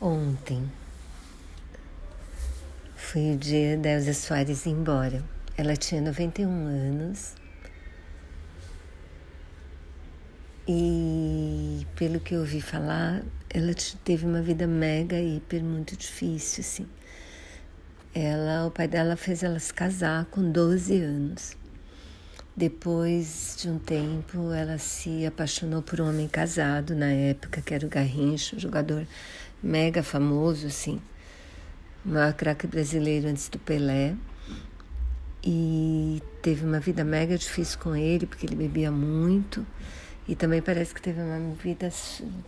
Ontem 0.00 0.70
foi 2.94 3.34
o 3.34 3.36
dia 3.38 3.78
da 3.78 3.90
Elza 3.90 4.12
Soares 4.12 4.66
ir 4.66 4.70
embora. 4.70 5.24
Ela 5.56 5.74
tinha 5.74 6.02
91 6.02 6.50
anos 6.50 7.34
e, 10.68 11.86
pelo 11.96 12.20
que 12.20 12.34
eu 12.34 12.40
ouvi 12.40 12.60
falar, 12.60 13.22
ela 13.48 13.72
teve 14.04 14.26
uma 14.26 14.42
vida 14.42 14.66
mega, 14.66 15.18
hiper, 15.18 15.64
muito 15.64 15.96
difícil, 15.96 16.60
assim. 16.60 16.86
Ela, 18.14 18.66
o 18.66 18.70
pai 18.70 18.88
dela 18.88 19.16
fez 19.16 19.42
ela 19.42 19.58
se 19.58 19.72
casar 19.72 20.26
com 20.26 20.50
12 20.50 21.00
anos. 21.00 21.56
Depois 22.54 23.56
de 23.60 23.68
um 23.70 23.78
tempo, 23.78 24.50
ela 24.52 24.76
se 24.78 25.24
apaixonou 25.24 25.82
por 25.82 26.00
um 26.00 26.08
homem 26.08 26.26
casado 26.26 26.94
na 26.94 27.12
época, 27.12 27.62
que 27.62 27.72
era 27.72 27.86
o 27.86 27.88
Garrincha, 27.88 28.58
jogador 28.58 29.06
mega 29.62 30.02
famoso, 30.02 30.66
assim, 30.66 31.00
o 32.04 32.10
maior 32.10 32.32
craque 32.32 32.66
brasileiro 32.66 33.28
antes 33.28 33.48
do 33.48 33.58
Pelé. 33.58 34.14
E 35.42 36.22
teve 36.42 36.64
uma 36.64 36.80
vida 36.80 37.04
mega 37.04 37.38
difícil 37.38 37.78
com 37.78 37.94
ele, 37.94 38.26
porque 38.26 38.46
ele 38.46 38.56
bebia 38.56 38.90
muito. 38.90 39.64
E 40.26 40.34
também 40.34 40.60
parece 40.60 40.92
que 40.92 41.00
teve 41.00 41.20
uma 41.20 41.54
vida, 41.54 41.88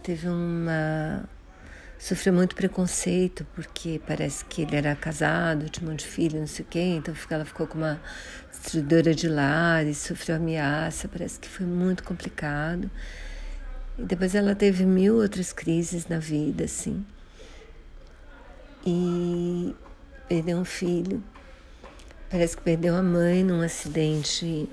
teve 0.03 0.29
uma 0.29 1.29
sofreu 1.99 2.33
muito 2.33 2.55
preconceito, 2.55 3.45
porque 3.55 4.01
parece 4.07 4.45
que 4.45 4.63
ele 4.63 4.77
era 4.77 4.95
casado, 4.95 5.69
tinha 5.69 5.87
um 5.87 5.91
monte 5.91 6.01
de 6.01 6.07
filho, 6.07 6.39
não 6.39 6.47
sei 6.47 6.65
o 6.65 6.69
quê, 6.69 6.81
então 6.81 7.15
ela 7.31 7.45
ficou 7.45 7.67
com 7.67 7.77
uma 7.77 8.01
destruidora 8.51 9.15
de 9.15 9.29
lar 9.29 9.85
e 9.85 9.95
sofreu 9.95 10.37
ameaça, 10.37 11.09
parece 11.09 11.41
que 11.41 11.49
foi 11.49 11.67
muito 11.67 12.05
complicado. 12.05 12.89
E 13.99 14.03
depois 14.03 14.35
ela 14.35 14.55
teve 14.55 14.87
mil 14.87 15.17
outras 15.17 15.53
crises 15.53 16.07
na 16.07 16.19
vida, 16.19 16.65
assim. 16.65 17.05
E 18.87 19.75
perdeu 20.29 20.59
um 20.59 20.65
filho. 20.65 21.23
Parece 22.31 22.57
que 22.57 22.63
perdeu 22.63 22.95
a 22.95 23.03
mãe 23.03 23.43
num 23.43 23.61
acidente 23.61 24.69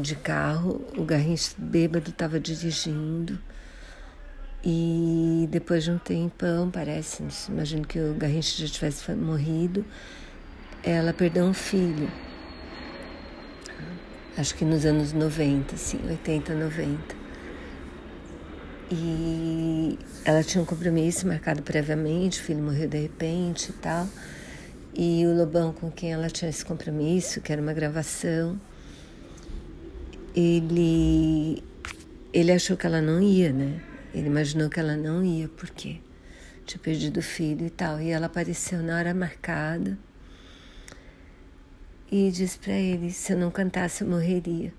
de 0.00 0.14
carro. 0.16 0.86
O 0.96 1.04
Garrincha 1.04 1.52
bêbado 1.58 2.10
estava 2.10 2.38
dirigindo. 2.38 3.38
E 4.64 5.48
depois 5.50 5.82
de 5.82 5.90
um 5.90 5.98
tempão, 5.98 6.70
parece, 6.70 7.24
imagino 7.48 7.84
que 7.84 7.98
o 7.98 8.14
Garrincha 8.14 8.64
já 8.64 8.72
tivesse 8.72 9.10
morrido, 9.12 9.84
ela 10.84 11.12
perdeu 11.12 11.44
um 11.44 11.52
filho 11.52 12.08
acho 14.36 14.54
que 14.54 14.64
nos 14.64 14.84
anos 14.84 15.12
90, 15.12 15.74
assim, 15.74 16.00
80, 16.08 16.54
90. 16.54 17.22
E 18.90 19.98
ela 20.24 20.42
tinha 20.42 20.62
um 20.62 20.66
compromisso 20.66 21.26
marcado 21.26 21.62
previamente, 21.62 22.40
o 22.40 22.42
filho 22.42 22.62
morreu 22.62 22.88
de 22.88 22.98
repente 22.98 23.70
e 23.70 23.72
tal. 23.74 24.08
E 24.94 25.26
o 25.26 25.34
Lobão 25.34 25.72
com 25.72 25.90
quem 25.90 26.12
ela 26.12 26.28
tinha 26.28 26.50
esse 26.50 26.64
compromisso, 26.64 27.40
que 27.40 27.50
era 27.52 27.62
uma 27.62 27.72
gravação, 27.72 28.60
ele 30.34 31.62
ele 32.32 32.52
achou 32.52 32.76
que 32.76 32.86
ela 32.86 33.00
não 33.00 33.20
ia, 33.20 33.52
né? 33.52 33.80
Ele 34.14 34.26
imaginou 34.26 34.68
que 34.68 34.80
ela 34.80 34.96
não 34.96 35.24
ia, 35.24 35.48
porque 35.48 36.00
tinha 36.66 36.78
perdido 36.78 37.20
o 37.20 37.22
filho 37.22 37.66
e 37.66 37.70
tal. 37.70 38.00
E 38.00 38.10
ela 38.10 38.26
apareceu 38.26 38.82
na 38.82 38.96
hora 38.96 39.14
marcada 39.14 39.98
e 42.12 42.30
disse 42.30 42.58
para 42.58 42.74
ele: 42.74 43.10
se 43.10 43.32
eu 43.32 43.38
não 43.38 43.50
cantasse, 43.50 44.04
eu 44.04 44.08
morreria. 44.08 44.72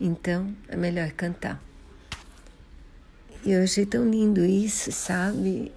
Então 0.00 0.52
é 0.68 0.76
melhor 0.76 1.12
cantar. 1.12 1.62
E 3.44 3.52
eu 3.52 3.62
achei 3.62 3.86
tão 3.86 4.10
lindo 4.10 4.44
isso, 4.44 4.90
sabe? 4.90 5.72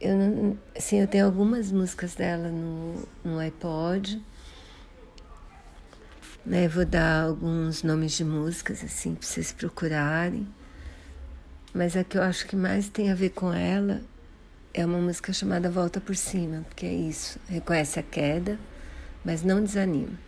Eu 0.00 0.16
não, 0.16 0.58
assim, 0.76 1.00
eu 1.00 1.06
tenho 1.06 1.24
algumas 1.24 1.70
músicas 1.70 2.16
dela 2.16 2.48
no, 2.48 3.08
no 3.24 3.38
iPod. 3.38 4.20
Né, 6.44 6.66
vou 6.66 6.84
dar 6.84 7.24
alguns 7.24 7.82
nomes 7.82 8.12
de 8.12 8.24
músicas 8.24 8.82
assim 8.82 9.14
para 9.14 9.26
vocês 9.26 9.52
procurarem. 9.52 10.48
Mas 11.74 11.96
a 11.96 12.02
que 12.02 12.16
eu 12.16 12.22
acho 12.22 12.46
que 12.46 12.56
mais 12.56 12.88
tem 12.88 13.10
a 13.10 13.14
ver 13.14 13.30
com 13.30 13.52
ela 13.52 14.00
é 14.72 14.84
uma 14.84 14.98
música 14.98 15.32
chamada 15.32 15.70
Volta 15.70 16.00
por 16.00 16.16
Cima, 16.16 16.64
porque 16.68 16.86
é 16.86 16.92
isso, 16.92 17.38
reconhece 17.48 18.00
a 18.00 18.02
queda 18.02 18.58
mas 19.24 19.42
não 19.42 19.62
desanima. 19.62 20.18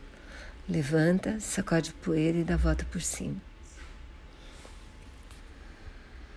Levanta, 0.68 1.40
sacode 1.40 1.92
poeira 1.94 2.38
e 2.38 2.44
dá 2.44 2.56
volta 2.56 2.84
por 2.90 3.00
cima. 3.00 3.36